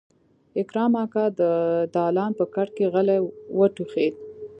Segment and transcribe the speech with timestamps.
[0.59, 1.41] اکرم اکا د
[1.95, 3.17] دالان په کټ کې غلی
[3.57, 4.13] وټوخېد.